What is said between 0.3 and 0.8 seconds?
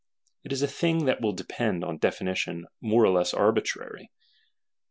It is a